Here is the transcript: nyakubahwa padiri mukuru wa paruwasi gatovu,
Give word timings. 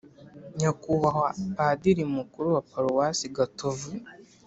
nyakubahwa 0.59 1.29
padiri 1.55 2.03
mukuru 2.15 2.47
wa 2.55 2.61
paruwasi 2.69 3.25
gatovu, 3.37 3.89